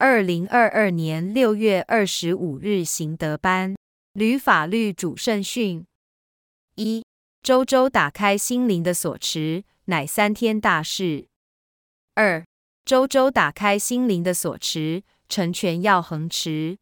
[0.00, 3.74] 二零二二年六月二十五日行德班
[4.12, 5.84] 吕法律主圣训：
[6.76, 7.04] 一
[7.42, 11.26] 周周打开心灵的锁持，乃三天大事。
[12.14, 12.46] 二
[12.84, 16.78] 周周打开心灵的锁持，成全要恒持。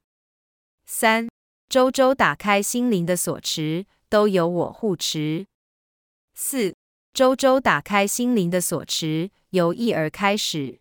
[0.85, 1.27] 三
[1.71, 5.47] 周周打开心灵的锁持，都由我护持。
[6.35, 6.75] 四
[7.15, 10.81] 周周打开心灵的锁持，由一而开始。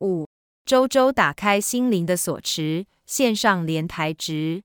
[0.00, 0.26] 五
[0.64, 4.62] 周周打开心灵的锁持，线上连台值。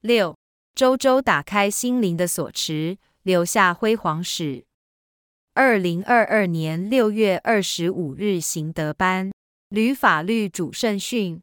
[0.00, 0.36] 六
[0.74, 4.64] 周周打开心灵的锁持，留下辉煌史。
[5.52, 9.30] 二零二二年六月二十五日行德班
[9.68, 11.40] 吕法律主圣训：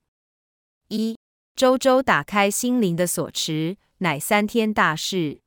[0.90, 1.18] 一
[1.56, 5.40] 周周打开心灵的锁持，乃三天大事。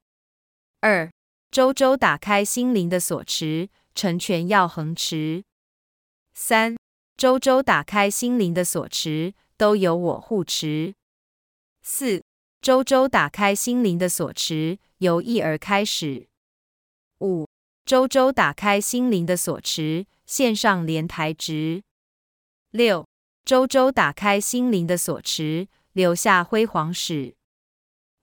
[0.80, 1.10] 二
[1.50, 5.44] 周周打开心灵的锁持，成全要恒持。
[6.32, 6.74] 三
[7.16, 10.94] 周周打开心灵的锁匙，都由我护持。
[11.82, 12.22] 四
[12.60, 16.26] 周周打开心灵的锁匙，由一而开始。
[17.20, 17.46] 五
[17.84, 21.82] 周周打开心灵的锁匙，线上连台值。
[22.70, 23.06] 六
[23.44, 27.36] 周周打开心灵的锁匙，留下辉煌史。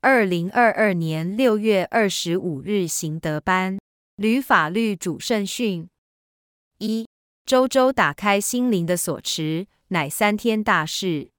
[0.02, 3.80] 二零二二年六月二十五日行德班
[4.16, 5.88] 吕法律主圣训：
[6.80, 7.08] 一
[7.52, 11.32] 周周打开心灵的锁持，乃三天大事。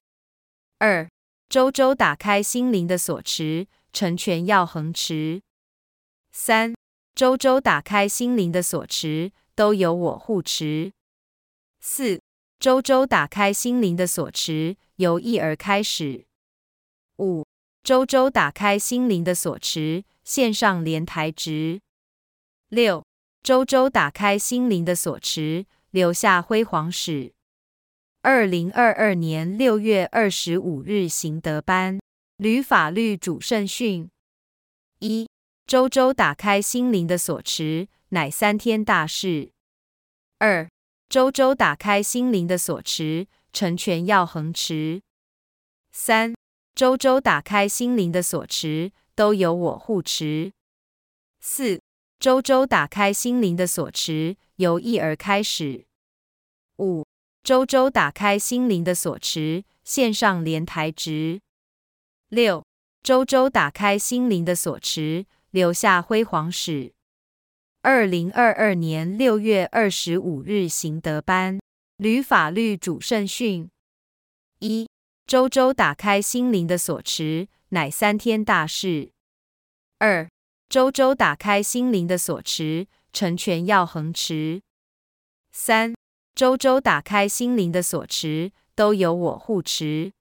[0.77, 1.09] 二
[1.49, 5.41] 周周打开心灵的锁持，成全要恒持。
[6.31, 6.75] 三
[7.15, 10.93] 周周打开心灵的锁持，都由我护持。
[11.81, 12.21] 四
[12.61, 16.27] 周周打开心灵的锁持，由一而开始。
[17.17, 17.47] 五
[17.83, 21.81] 周周打开心灵的锁持，线上连台值。
[22.69, 23.03] 六
[23.43, 27.33] 周周打开心灵的锁持，留下辉煌史。
[28.23, 32.01] 二零二二年六月二十五日行德班
[32.37, 34.11] 吕法律主圣训：
[35.01, 35.29] 一
[35.67, 39.53] 周周打开心灵的锁持，乃三天大事。
[40.39, 40.69] 二
[41.09, 45.03] 周周打开心灵的锁持，成全要恒持。
[45.93, 46.35] 三
[46.75, 50.53] 周周打开心灵的锁持，都由我护持。
[51.41, 51.83] 四
[52.19, 55.87] 周周打开心灵的锁持，由一而开始。
[56.79, 57.07] 五
[57.43, 61.41] 周周打开心灵的锁持，线上连台值。
[62.29, 62.65] 六
[63.03, 66.93] 周周打开心灵的锁持，留下辉煌史。
[67.83, 71.61] 二零二二年六月二十五日行德班
[71.97, 73.69] 吕法律主圣训：
[74.61, 74.89] 一
[75.27, 79.11] 周周打开心灵的锁持，乃三天大事。
[79.99, 80.29] 二
[80.69, 84.63] 周周打开心灵的锁持，成全要恒持。
[85.53, 85.95] 三
[86.35, 90.13] 周周打开心灵的锁持，都由我护持。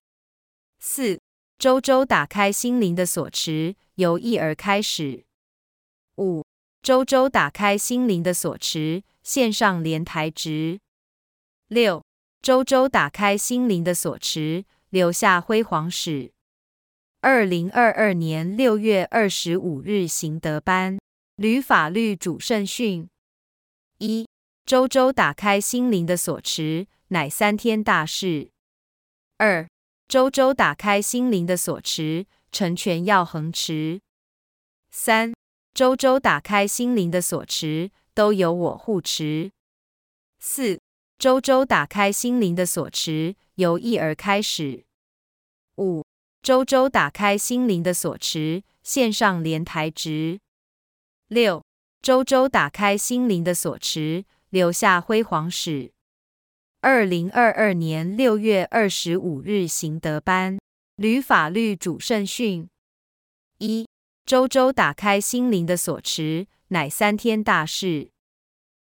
[0.79, 1.19] 四
[1.57, 5.23] 周周打开心灵的锁持，由一而开始。
[6.17, 6.43] 五
[6.81, 10.79] 周周打开心灵的锁持，线上连台值。
[11.67, 12.03] 六
[12.41, 14.65] 周周打开心灵的锁持。
[14.91, 16.33] 留下辉煌史。
[17.21, 20.99] 二零二二年六月二十五日行德班
[21.41, 23.09] 吕法律主圣训：
[23.97, 24.27] 一
[24.63, 28.51] 周周打开心灵的锁持，乃三天大事。
[29.37, 29.67] 二
[30.07, 34.01] 周周打开心灵的锁持，成全要恒持。
[34.91, 35.33] 三
[35.73, 39.51] 周周打开心灵的锁持，都由我护持。
[40.37, 40.79] 四
[41.17, 43.35] 周周打开心灵的锁持。
[43.55, 44.85] 由一而开始。
[45.77, 46.05] 五
[46.43, 50.39] 周周打开心灵的锁持，线上连台值。
[51.31, 51.63] 六
[52.01, 55.93] 周周打开心灵的锁匙，留下辉煌史。
[56.81, 60.59] 二零二二年六月二十五日行德班
[60.97, 62.67] 吕法律主圣训：
[63.59, 63.87] 一
[64.25, 68.09] 周周打开心灵的锁匙，乃三天大事。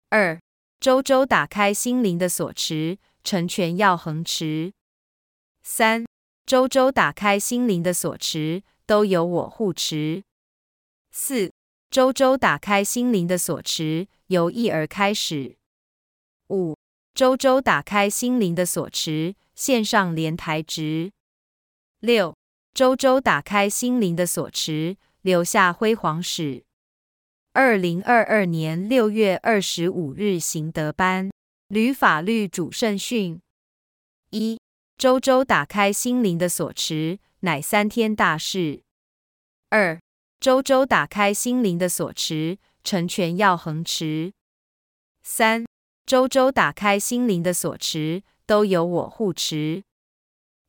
[0.10, 0.38] 二
[0.82, 4.74] 周周打开心灵的锁匙，成全要恒持。
[5.62, 6.06] 三
[6.46, 10.26] 周周打开心灵的锁匙，都由我护持。
[11.10, 11.53] 四
[11.94, 15.58] 周周打开心灵的锁持，由一而开始。
[16.50, 16.76] 五
[17.14, 21.12] 周周打开心灵的锁持，线上连台值。
[22.00, 22.36] 六
[22.74, 26.64] 周周打开心灵的锁持，留下辉煌史。
[27.52, 31.30] 二零二二年六月二十五日行德班
[31.68, 33.40] 吕法律主圣训：
[34.32, 34.60] 一
[34.98, 38.82] 周周打开心灵的锁持，乃三天大事。
[39.70, 40.00] 二
[40.44, 44.34] 周周打开心灵的锁匙，成全要恒持。
[45.24, 45.66] 三
[46.06, 49.86] 周周打开心灵的锁匙，都由我护持。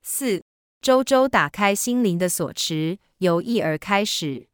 [0.00, 0.44] 四，
[0.80, 4.46] 周周打开心灵的锁匙，由一而开始。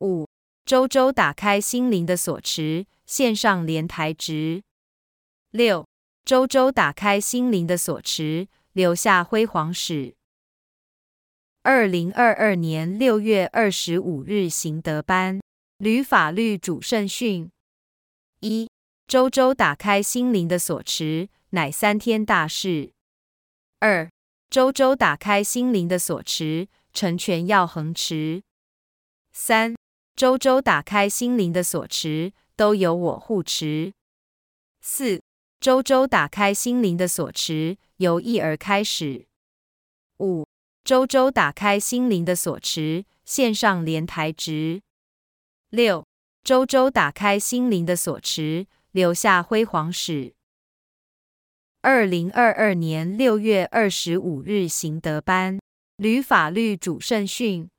[0.00, 0.26] 五，
[0.64, 4.64] 周周打开心灵的锁匙，线上莲台值。
[5.52, 5.86] 六，
[6.24, 10.16] 周周打开心灵的锁匙，留下辉煌史。
[11.66, 15.40] 二零二二年六月二十五日行德班。
[15.78, 17.50] 吕法律主圣训：
[18.40, 18.68] 一、
[19.06, 22.92] 周周打开心灵的锁持，乃三天大事；
[23.80, 24.10] 二、
[24.50, 28.42] 周周打开心灵的锁持，成全要恒持；
[29.32, 29.74] 三、
[30.14, 33.92] 周周打开心灵的锁持，都由我护持；
[34.82, 35.22] 四、
[35.58, 39.24] 周周打开心灵的锁持，由一而开始；
[40.18, 40.44] 五。
[40.84, 44.82] 周周打开心灵的锁持，线上莲台值。
[45.70, 46.06] 六，
[46.42, 50.34] 周周打开心灵的锁持，留下辉煌史。
[51.80, 55.58] 二零二二年六月二十五日行德班
[55.96, 57.70] 吕法律主圣训：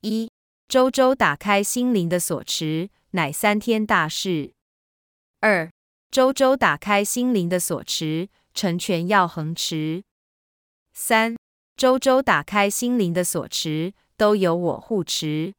[0.00, 0.28] 一，
[0.66, 4.50] 周周打开心灵的锁持，乃三天大事；
[5.38, 5.70] 二，
[6.10, 10.02] 周周打开心灵的锁持，成全要恒持；
[10.92, 11.36] 三。
[11.76, 15.52] 周周打开心灵的锁匙，都由我护持。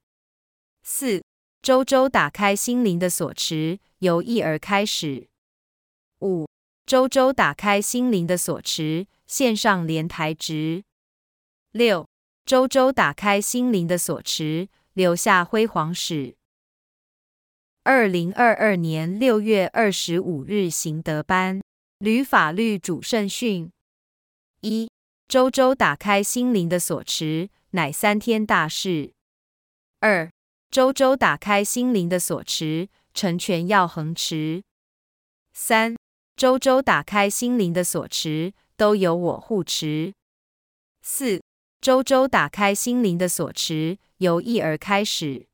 [0.81, 1.23] 四，
[1.61, 5.27] 周周打开心灵的锁匙，由一而开始。
[6.21, 6.47] 五，
[6.87, 10.83] 周周打开心灵的锁匙，线上莲台值。
[11.71, 12.07] 六，
[12.45, 16.35] 周周打开心灵的锁匙，留下辉煌史。
[17.83, 21.61] 二零二二年六月二十五日行德班
[21.99, 23.71] 吕法律主圣训
[24.61, 24.89] 一。
[25.27, 29.12] 周周打开心灵的锁持，乃三天大事。
[30.00, 30.31] 二，
[30.71, 34.63] 周周打开心灵的锁持，成全要恒持。
[35.51, 35.97] 三，
[36.38, 40.13] 周周打开心灵的锁持，都由我护持。
[41.01, 41.41] 四，
[41.81, 45.47] 周周打开心灵的锁持，由一而开始。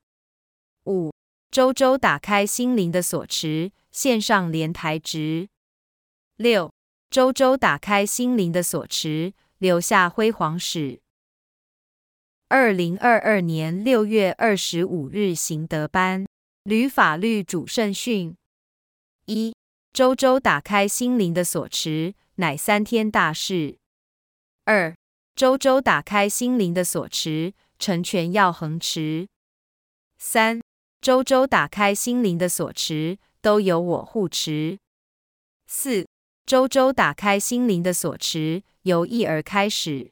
[0.85, 1.11] 五，
[1.49, 5.49] 周周打开心灵的锁持，线上连台值。
[6.35, 6.71] 六，
[7.09, 9.33] 周周打开心灵的锁持。
[9.63, 10.99] 留下辉煌史。
[12.49, 16.25] 二零二二年六月二十五日行德班。
[16.63, 18.35] 吕法律主圣训：
[19.25, 19.55] 一、
[19.93, 23.77] 周周打开心灵的锁匙，乃三天大事；
[24.65, 24.93] 二、
[25.33, 29.27] 周周打开心灵的锁匙，成全要恒持；
[30.17, 30.59] 三、
[30.99, 34.77] 周周打开心灵的锁匙，都由我护持；
[35.67, 36.05] 四、
[36.45, 38.63] 周周打开心灵的锁匙。
[38.83, 40.11] 由一而开始。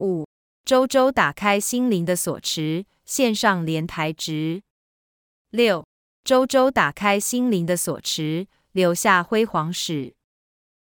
[0.00, 0.26] 五，
[0.64, 4.62] 周周打开心灵的锁匙，线上莲台值。
[5.50, 5.86] 六，
[6.24, 10.16] 周周打开心灵的锁匙，留下辉煌史。